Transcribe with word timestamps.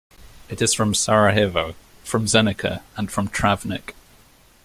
It 0.49 0.63
is 0.63 0.73
from 0.73 0.95
Sarajevo, 0.95 1.75
from 2.03 2.25
Zenica, 2.25 2.81
and 2.97 3.11
from 3.11 3.27
Travnik. 3.29 3.93